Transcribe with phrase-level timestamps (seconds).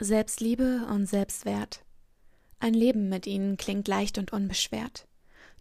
[0.00, 1.84] Selbstliebe und Selbstwert.
[2.60, 5.08] Ein Leben mit ihnen klingt leicht und unbeschwert.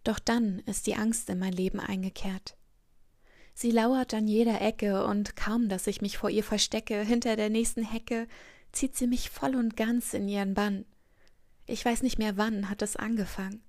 [0.04, 2.56] Doch dann ist die Angst in mein Leben eingekehrt.
[3.56, 7.50] Sie lauert an jeder Ecke und kaum, dass ich mich vor ihr verstecke, hinter der
[7.50, 8.28] nächsten Hecke,
[8.72, 10.86] zieht sie mich voll und ganz in ihren Bann.
[11.66, 13.64] Ich weiß nicht mehr wann hat es angefangen.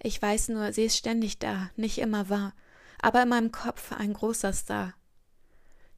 [0.00, 2.54] Ich weiß nur, sie ist ständig da, nicht immer wahr,
[3.00, 4.94] aber in meinem Kopf ein großer Star.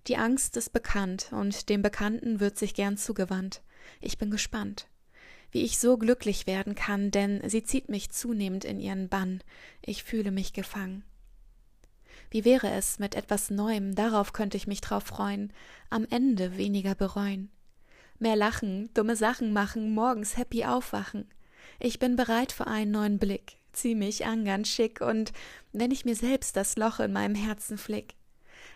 [0.07, 3.63] Die Angst ist bekannt und dem Bekannten wird sich gern zugewandt.
[4.01, 4.89] Ich bin gespannt,
[5.51, 9.43] wie ich so glücklich werden kann, denn sie zieht mich zunehmend in ihren Bann.
[9.83, 11.05] Ich fühle mich gefangen.
[12.31, 15.53] Wie wäre es mit etwas Neuem, darauf könnte ich mich drauf freuen,
[15.91, 17.51] am Ende weniger bereuen.
[18.19, 21.29] Mehr lachen, dumme Sachen machen, morgens happy aufwachen.
[21.79, 25.33] Ich bin bereit für einen neuen Blick, zieh mich an ganz schick und
[25.73, 28.15] wenn ich mir selbst das Loch in meinem Herzen flick.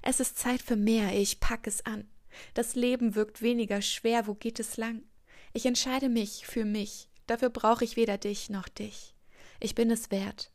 [0.03, 2.07] Es ist Zeit für mehr, ich pack es an.
[2.55, 5.03] Das Leben wirkt weniger schwer, wo geht es lang?
[5.53, 9.15] Ich entscheide mich für mich, dafür brauche ich weder dich noch dich.
[9.61, 10.51] Ich bin es wert.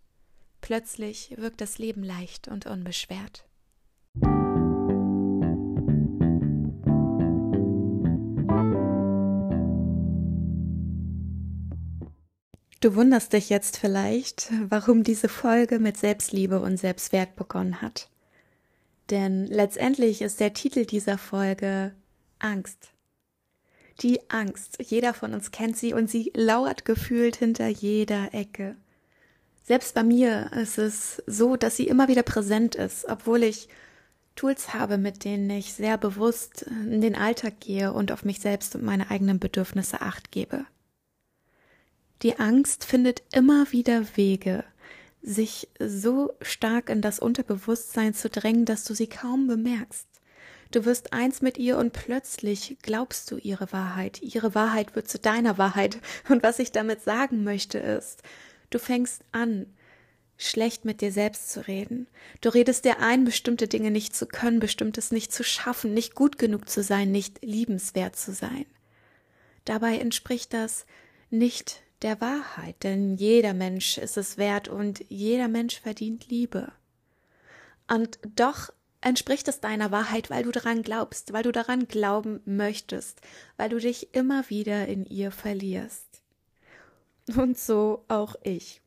[0.62, 3.46] Plötzlich wirkt das Leben leicht und unbeschwert.
[12.82, 18.10] Du wunderst dich jetzt vielleicht, warum diese Folge mit Selbstliebe und Selbstwert begonnen hat.
[19.12, 21.94] Denn letztendlich ist der Titel dieser Folge
[22.40, 22.94] Angst.
[24.02, 24.78] Die Angst.
[24.82, 28.78] Jeder von uns kennt sie und sie lauert gefühlt hinter jeder Ecke.
[29.64, 33.68] Selbst bei mir ist es so, dass sie immer wieder präsent ist, obwohl ich
[34.36, 38.76] Tools habe, mit denen ich sehr bewusst in den Alltag gehe und auf mich selbst
[38.76, 40.66] und meine eigenen Bedürfnisse acht gebe.
[42.22, 44.64] Die Angst findet immer wieder Wege,
[45.22, 50.08] sich so stark in das Unterbewusstsein zu drängen, dass du sie kaum bemerkst.
[50.72, 54.22] Du wirst eins mit ihr und plötzlich glaubst du ihre Wahrheit.
[54.22, 56.00] Ihre Wahrheit wird zu deiner Wahrheit.
[56.30, 58.24] Und was ich damit sagen möchte ist,
[58.70, 59.66] du fängst an,
[60.38, 62.08] schlecht mit dir selbst zu reden.
[62.40, 66.38] Du redest dir ein, bestimmte Dinge nicht zu können, bestimmtes nicht zu schaffen, nicht gut
[66.38, 68.66] genug zu sein, nicht liebenswert zu sein.
[69.66, 70.86] Dabei entspricht das
[71.30, 76.72] nicht der Wahrheit, denn jeder Mensch ist es wert und jeder Mensch verdient Liebe.
[77.88, 83.22] Und doch entspricht es deiner Wahrheit, weil du daran glaubst, weil du daran glauben möchtest,
[83.58, 86.22] weil du dich immer wieder in ihr verlierst.
[87.36, 88.82] Und so auch ich.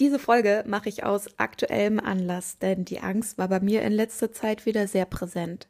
[0.00, 4.32] Diese Folge mache ich aus aktuellem Anlass, denn die Angst war bei mir in letzter
[4.32, 5.68] Zeit wieder sehr präsent.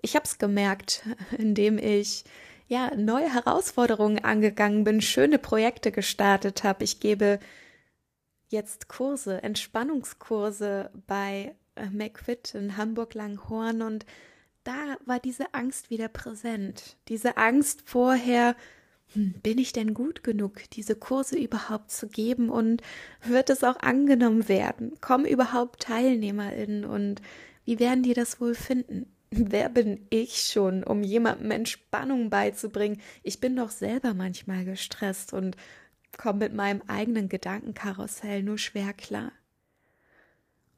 [0.00, 1.04] Ich habe es gemerkt,
[1.38, 2.24] indem ich
[2.66, 6.84] ja, neue Herausforderungen angegangen bin, schöne Projekte gestartet habe.
[6.84, 7.38] Ich gebe
[8.48, 14.06] jetzt Kurse, Entspannungskurse bei äh, McFit in Hamburg-Langhorn und
[14.64, 16.96] da war diese Angst wieder präsent.
[17.08, 18.56] Diese Angst vorher,
[19.12, 22.82] hm, bin ich denn gut genug, diese Kurse überhaupt zu geben und
[23.22, 24.98] wird es auch angenommen werden?
[25.02, 27.20] Kommen überhaupt TeilnehmerInnen und
[27.66, 29.13] wie werden die das wohl finden?
[29.36, 33.00] Wer bin ich schon, um jemandem Entspannung beizubringen?
[33.24, 35.56] Ich bin doch selber manchmal gestresst und
[36.16, 39.32] komme mit meinem eigenen Gedankenkarussell nur schwer klar.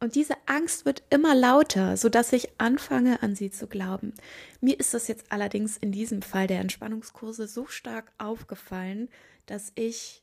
[0.01, 4.15] Und diese Angst wird immer lauter, so dass ich anfange, an sie zu glauben.
[4.61, 9.09] Mir ist das jetzt allerdings in diesem Fall der Entspannungskurse so stark aufgefallen,
[9.45, 10.23] dass ich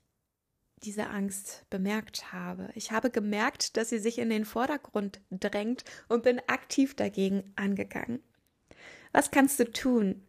[0.83, 2.69] diese Angst bemerkt habe.
[2.75, 8.19] Ich habe gemerkt, dass sie sich in den Vordergrund drängt und bin aktiv dagegen angegangen.
[9.11, 10.23] Was kannst du tun,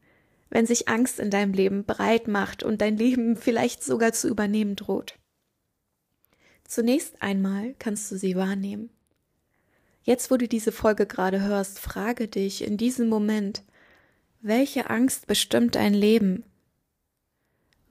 [0.51, 4.77] wenn sich Angst in deinem Leben breit macht und dein Leben vielleicht sogar zu übernehmen
[4.77, 5.19] droht?
[6.65, 8.91] Zunächst einmal kannst du sie wahrnehmen.
[10.03, 13.65] Jetzt, wo du diese Folge gerade hörst, frage dich in diesem Moment,
[14.41, 16.45] welche Angst bestimmt dein Leben?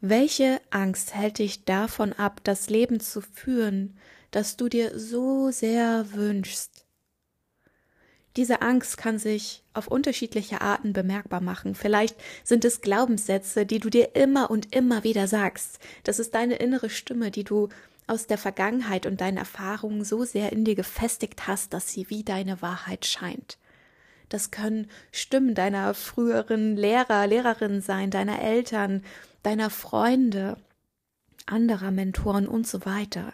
[0.06, 3.97] Welche Angst hält dich davon ab, das Leben zu führen,
[4.31, 6.86] das du dir so sehr wünschst?
[8.36, 11.74] Diese Angst kann sich auf unterschiedliche Arten bemerkbar machen.
[11.74, 15.79] Vielleicht sind es Glaubenssätze, die du dir immer und immer wieder sagst.
[16.03, 17.70] Das ist deine innere Stimme, die du
[18.06, 22.26] aus der Vergangenheit und deinen Erfahrungen so sehr in dir gefestigt hast, dass sie wie
[22.26, 23.58] deine Wahrheit scheint.
[24.28, 29.02] Das können Stimmen deiner früheren Lehrer, Lehrerinnen sein, deiner Eltern,
[29.43, 30.57] deiner Freunde,
[31.45, 33.34] anderer Mentoren und so weiter.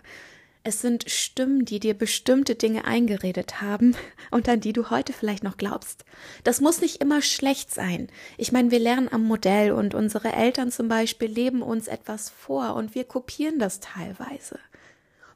[0.62, 3.96] Es sind Stimmen, die dir bestimmte Dinge eingeredet haben
[4.32, 6.04] und an die du heute vielleicht noch glaubst.
[6.44, 8.08] Das muss nicht immer schlecht sein.
[8.38, 12.76] Ich meine, wir lernen am Modell und unsere Eltern zum Beispiel leben uns etwas vor
[12.76, 14.60] und wir kopieren das teilweise.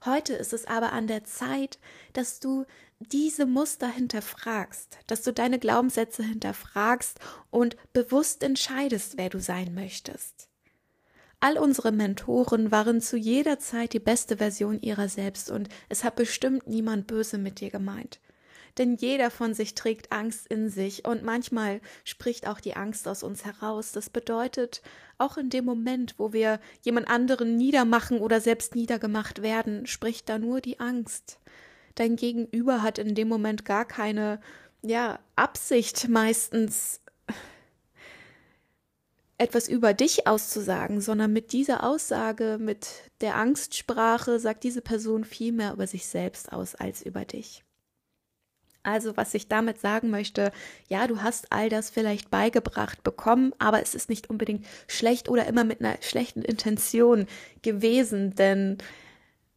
[0.05, 1.79] Heute ist es aber an der Zeit,
[2.11, 2.65] dass du
[2.99, 7.19] diese Muster hinterfragst, dass du deine Glaubenssätze hinterfragst
[7.49, 10.49] und bewusst entscheidest, wer du sein möchtest.
[11.43, 16.15] All unsere Mentoren waren zu jeder Zeit die beste Version ihrer selbst und es hat
[16.15, 18.21] bestimmt niemand böse mit dir gemeint.
[18.77, 23.23] Denn jeder von sich trägt Angst in sich und manchmal spricht auch die Angst aus
[23.23, 23.91] uns heraus.
[23.91, 24.81] Das bedeutet,
[25.17, 30.39] auch in dem Moment, wo wir jemand anderen niedermachen oder selbst niedergemacht werden, spricht da
[30.39, 31.39] nur die Angst.
[31.95, 34.39] Dein Gegenüber hat in dem Moment gar keine,
[34.81, 37.01] ja, Absicht meistens
[39.37, 42.87] etwas über dich auszusagen, sondern mit dieser Aussage, mit
[43.21, 47.63] der Angstsprache sagt diese Person viel mehr über sich selbst aus als über dich.
[48.83, 50.51] Also was ich damit sagen möchte,
[50.89, 55.47] ja, du hast all das vielleicht beigebracht bekommen, aber es ist nicht unbedingt schlecht oder
[55.47, 57.25] immer mit einer schlechten Intention
[57.61, 58.77] gewesen, denn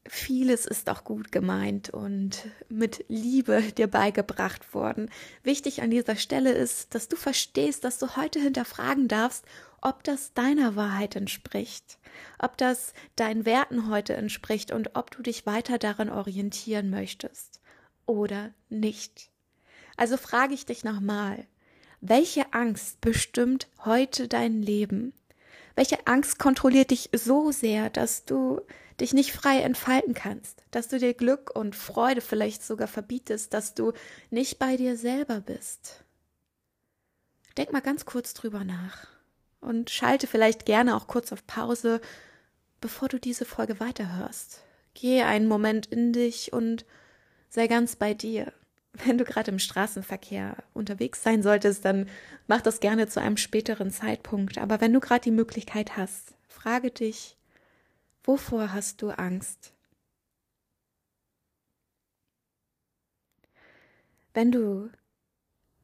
[0.08, 5.10] vieles ist auch gut gemeint und mit Liebe dir beigebracht worden.
[5.42, 9.44] Wichtig an dieser Stelle ist, dass du verstehst, dass du heute hinterfragen darfst,
[9.80, 11.98] ob das deiner Wahrheit entspricht,
[12.38, 17.60] ob das deinen Werten heute entspricht und ob du dich weiter daran orientieren möchtest
[18.06, 19.30] oder nicht.
[19.96, 21.46] Also frage ich dich nochmal,
[22.00, 25.12] welche Angst bestimmt heute dein Leben?
[25.76, 28.62] Welche Angst kontrolliert dich so sehr, dass du
[28.98, 33.74] dich nicht frei entfalten kannst, dass du dir Glück und Freude vielleicht sogar verbietest, dass
[33.74, 33.92] du
[34.30, 36.02] nicht bei dir selber bist?
[37.58, 39.06] Denk mal ganz kurz drüber nach
[39.60, 42.00] und schalte vielleicht gerne auch kurz auf Pause,
[42.80, 44.62] bevor du diese Folge weiterhörst.
[44.94, 46.86] Gehe einen Moment in dich und
[47.50, 48.50] sei ganz bei dir.
[49.04, 52.08] Wenn du gerade im Straßenverkehr unterwegs sein solltest, dann
[52.46, 54.58] mach das gerne zu einem späteren Zeitpunkt.
[54.58, 57.36] Aber wenn du gerade die Möglichkeit hast, frage dich,
[58.24, 59.74] wovor hast du Angst?
[64.32, 64.90] Wenn du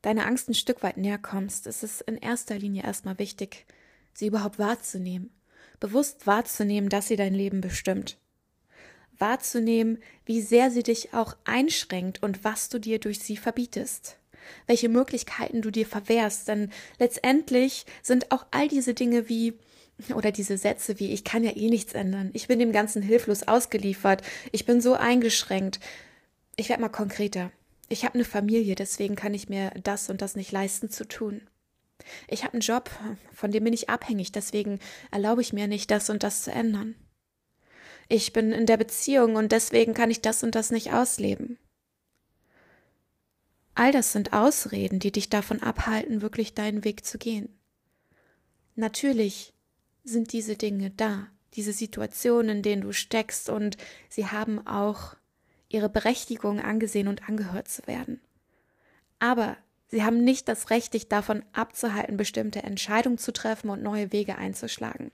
[0.02, 3.66] deiner Angst ein Stück weit näher kommst, ist es in erster Linie erstmal wichtig,
[4.14, 5.30] sie überhaupt wahrzunehmen,
[5.80, 8.18] bewusst wahrzunehmen, dass sie dein Leben bestimmt
[9.18, 14.18] wahrzunehmen, wie sehr sie dich auch einschränkt und was du dir durch sie verbietest,
[14.66, 19.54] welche Möglichkeiten du dir verwehrst, denn letztendlich sind auch all diese Dinge wie
[20.14, 23.44] oder diese Sätze wie ich kann ja eh nichts ändern, ich bin dem Ganzen hilflos
[23.44, 25.80] ausgeliefert, ich bin so eingeschränkt.
[26.56, 27.50] Ich werde mal konkreter.
[27.88, 31.42] Ich habe eine Familie, deswegen kann ich mir das und das nicht leisten zu tun.
[32.28, 32.90] Ich habe einen Job,
[33.32, 34.80] von dem bin ich abhängig, deswegen
[35.10, 36.94] erlaube ich mir nicht, das und das zu ändern
[38.08, 41.58] ich bin in der Beziehung und deswegen kann ich das und das nicht ausleben.
[43.74, 47.48] All das sind Ausreden, die dich davon abhalten, wirklich deinen Weg zu gehen.
[48.74, 49.54] Natürlich
[50.04, 53.76] sind diese Dinge da, diese Situationen, in denen du steckst, und
[54.08, 55.16] sie haben auch
[55.68, 58.20] ihre Berechtigung angesehen und angehört zu werden.
[59.18, 59.56] Aber
[59.88, 64.36] sie haben nicht das Recht, dich davon abzuhalten, bestimmte Entscheidungen zu treffen und neue Wege
[64.36, 65.12] einzuschlagen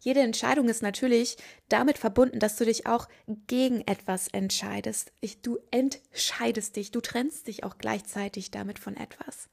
[0.00, 1.36] jede Entscheidung ist natürlich
[1.68, 3.08] damit verbunden, dass du dich auch
[3.46, 5.12] gegen etwas entscheidest.
[5.20, 9.48] Ich, du entscheidest dich, du trennst dich auch gleichzeitig damit von etwas.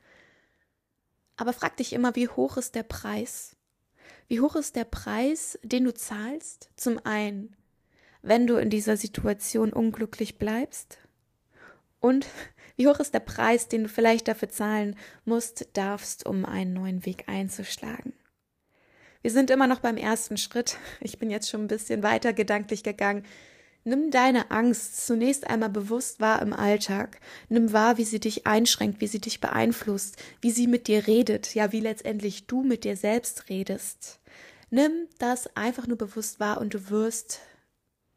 [1.38, 3.56] Aber frag dich immer, wie hoch ist der Preis?
[4.28, 6.69] Wie hoch ist der Preis, den du zahlst?
[6.75, 7.56] Zum einen,
[8.22, 10.98] wenn du in dieser Situation unglücklich bleibst.
[12.00, 12.28] Und
[12.75, 17.06] wie hoch ist der Preis, den du vielleicht dafür zahlen musst, darfst, um einen neuen
[17.06, 18.12] Weg einzuschlagen?
[19.24, 20.77] Wir sind immer noch beim ersten Schritt.
[21.00, 23.24] Ich bin jetzt schon ein bisschen weiter gedanklich gegangen.
[23.86, 27.20] Nimm deine Angst zunächst einmal bewusst wahr im Alltag.
[27.48, 31.56] Nimm wahr, wie sie dich einschränkt, wie sie dich beeinflusst, wie sie mit dir redet,
[31.56, 34.20] ja, wie letztendlich du mit dir selbst redest.
[34.70, 37.39] Nimm das einfach nur bewusst wahr und du wirst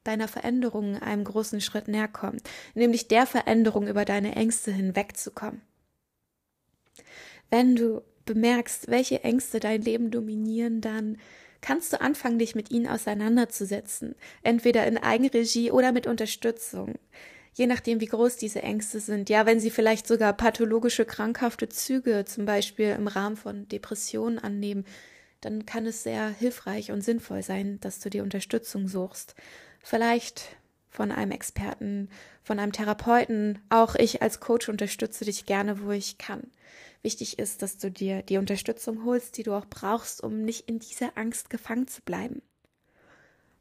[0.02, 2.42] deiner Veränderung einem großen Schritt näher kommen,
[2.74, 5.62] nämlich der Veränderung über deine Ängste hinwegzukommen.
[7.50, 11.16] Wenn du bemerkst, welche Ängste dein Leben dominieren, dann
[11.60, 16.94] kannst du anfangen, dich mit ihnen auseinanderzusetzen, entweder in Eigenregie oder mit Unterstützung.
[17.54, 19.30] Je nachdem, wie groß diese Ängste sind.
[19.30, 24.84] Ja, wenn sie vielleicht sogar pathologische, krankhafte Züge, zum Beispiel im Rahmen von Depressionen annehmen,
[25.40, 29.34] dann kann es sehr hilfreich und sinnvoll sein, dass du dir Unterstützung suchst.
[29.82, 30.56] Vielleicht
[30.90, 32.08] von einem Experten,
[32.42, 33.58] von einem Therapeuten.
[33.68, 36.50] Auch ich als Coach unterstütze dich gerne, wo ich kann.
[37.06, 40.80] Wichtig ist, dass du dir die Unterstützung holst, die du auch brauchst, um nicht in
[40.80, 42.42] dieser Angst gefangen zu bleiben.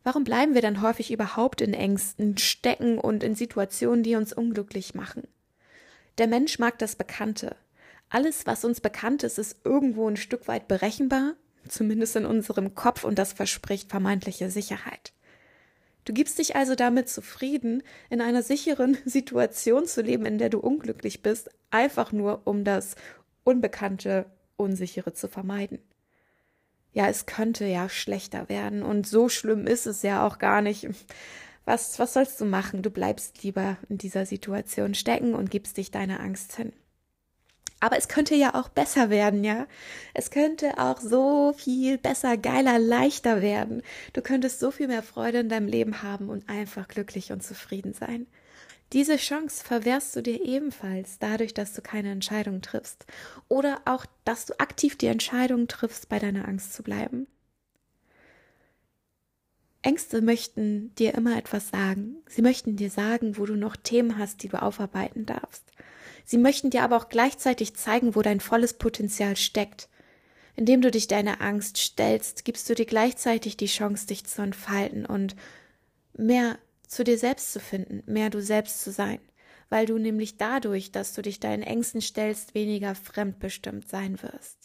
[0.04, 4.96] Warum bleiben wir dann häufig überhaupt in Ängsten stecken und in Situationen, die uns unglücklich
[4.96, 5.28] machen?
[6.18, 7.56] Der Mensch mag das Bekannte.
[8.10, 11.36] Alles, was uns bekannt ist, ist irgendwo ein Stück weit berechenbar,
[11.68, 15.14] zumindest in unserem Kopf, und das verspricht vermeintliche Sicherheit.
[16.04, 20.58] Du gibst dich also damit zufrieden, in einer sicheren Situation zu leben, in der du
[20.58, 22.96] unglücklich bist, einfach nur um das
[23.46, 24.26] Unbekannte,
[24.58, 25.80] Unsichere zu vermeiden.
[26.94, 30.88] ja, es könnte ja schlechter werden und so schlimm ist es ja auch gar nicht.
[31.66, 32.84] Was, was sollst du machen?
[32.84, 36.74] Du bleibst lieber in dieser Situation stecken und gibst dich deiner Angst hin.
[37.82, 39.68] Aber es könnte ja auch besser werden, ja?
[40.14, 43.82] Es könnte auch so viel besser, geiler, leichter werden.
[44.14, 47.94] Du könntest so viel mehr Freude in deinem Leben haben und einfach glücklich und zufrieden
[47.94, 48.28] sein.
[48.96, 53.06] Diese Chance verwehrst du dir ebenfalls dadurch, dass du keine Entscheidung triffst
[53.50, 57.28] oder auch, dass du aktiv die Entscheidung triffst, bei deiner Angst zu bleiben.
[59.82, 62.24] Ängste möchten dir immer etwas sagen.
[62.30, 65.66] Sie möchten dir sagen, wo du noch Themen hast, die du aufarbeiten darfst.
[66.24, 69.90] Sie möchten dir aber auch gleichzeitig zeigen, wo dein volles Potenzial steckt.
[70.56, 75.06] Indem du dich deiner Angst stellst, gibst du dir gleichzeitig die Chance, dich zu entfalten
[75.06, 75.36] und
[76.14, 79.20] mehr zu dir selbst zu finden, mehr du selbst zu sein,
[79.70, 84.58] weil du nämlich dadurch, dass du dich deinen Ängsten stellst, weniger fremdbestimmt sein wirst.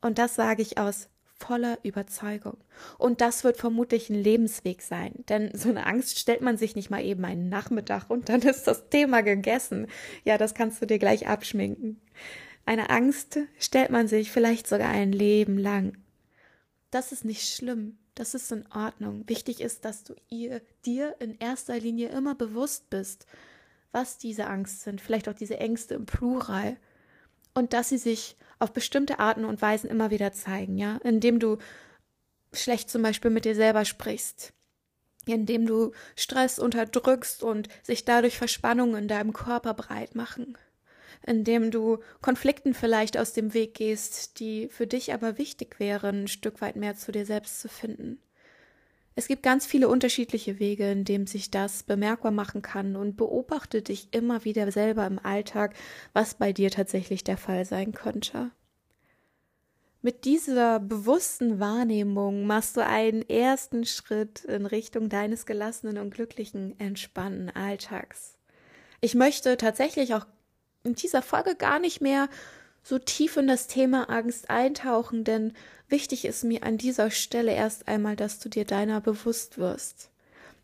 [0.00, 1.08] Und das sage ich aus
[1.38, 2.56] voller Überzeugung.
[2.98, 6.90] Und das wird vermutlich ein Lebensweg sein, denn so eine Angst stellt man sich nicht
[6.90, 9.88] mal eben einen Nachmittag und dann ist das Thema gegessen.
[10.24, 12.00] Ja, das kannst du dir gleich abschminken.
[12.66, 16.03] Eine Angst stellt man sich vielleicht sogar ein Leben lang.
[16.94, 19.28] Das ist nicht schlimm, das ist in Ordnung.
[19.28, 23.26] Wichtig ist, dass du ihr, dir in erster Linie immer bewusst bist,
[23.90, 26.76] was diese Angst sind, vielleicht auch diese Ängste im Plural.
[27.52, 31.58] Und dass sie sich auf bestimmte Arten und Weisen immer wieder zeigen, ja, indem du
[32.52, 34.52] schlecht zum Beispiel mit dir selber sprichst,
[35.26, 40.56] indem du Stress unterdrückst und sich dadurch Verspannungen in deinem Körper breit machen,
[41.26, 46.28] indem du Konflikten vielleicht aus dem Weg gehst, die für dich aber wichtig wären, ein
[46.28, 48.18] Stück weit mehr zu dir selbst zu finden.
[49.16, 53.80] Es gibt ganz viele unterschiedliche Wege, in denen sich das bemerkbar machen kann und beobachte
[53.80, 55.74] dich immer wieder selber im Alltag,
[56.12, 58.50] was bei dir tatsächlich der Fall sein könnte.
[60.02, 66.78] Mit dieser bewussten Wahrnehmung machst du einen ersten Schritt in Richtung deines gelassenen und glücklichen,
[66.78, 68.36] entspannten Alltags.
[69.00, 70.26] Ich möchte tatsächlich auch
[70.84, 72.28] in dieser Folge gar nicht mehr
[72.82, 75.54] so tief in das Thema Angst eintauchen, denn
[75.88, 80.10] wichtig ist mir an dieser Stelle erst einmal, dass du dir deiner bewusst wirst.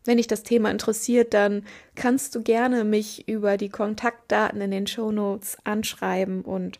[0.05, 4.87] Wenn dich das Thema interessiert, dann kannst du gerne mich über die Kontaktdaten in den
[4.87, 6.79] Show Notes anschreiben und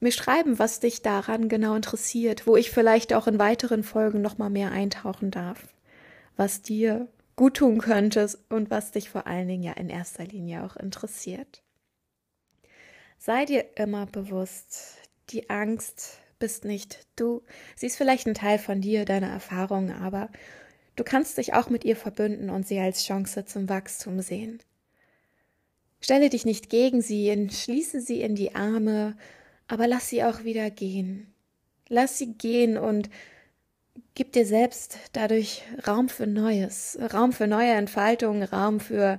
[0.00, 4.38] mir schreiben, was dich daran genau interessiert, wo ich vielleicht auch in weiteren Folgen noch
[4.38, 5.68] mal mehr eintauchen darf,
[6.36, 10.64] was dir gut tun könntest und was dich vor allen Dingen ja in erster Linie
[10.64, 11.62] auch interessiert.
[13.22, 14.96] Sei dir immer bewusst,
[15.28, 17.42] die Angst bist nicht du.
[17.76, 20.30] Sie ist vielleicht ein Teil von dir, deiner Erfahrungen, aber
[20.96, 24.62] du kannst dich auch mit ihr verbünden und sie als Chance zum Wachstum sehen.
[26.00, 29.18] Stelle dich nicht gegen sie, schließe sie in die Arme,
[29.68, 31.30] aber lass sie auch wieder gehen.
[31.90, 33.10] Lass sie gehen und
[34.14, 39.18] gib dir selbst dadurch Raum für Neues, Raum für neue Entfaltung, Raum für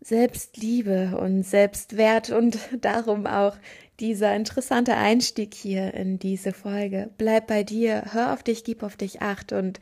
[0.00, 3.56] Selbstliebe und Selbstwert und darum auch
[4.00, 7.10] dieser interessante Einstieg hier in diese Folge.
[7.18, 9.80] Bleib bei dir, hör auf dich, gib auf dich acht und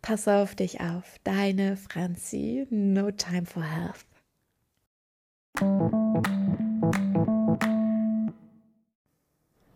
[0.00, 1.16] pass auf dich auf.
[1.24, 4.06] Deine Franzi, no time for health.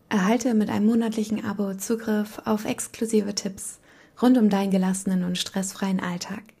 [0.09, 3.79] Erhalte mit einem monatlichen Abo Zugriff auf exklusive Tipps
[4.21, 6.54] rund um deinen gelassenen und stressfreien Alltag.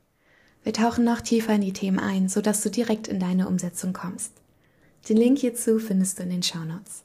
[0.65, 4.31] Wir tauchen noch tiefer in die Themen ein, sodass du direkt in deine Umsetzung kommst.
[5.07, 7.04] Den Link hierzu findest du in den Shownotes.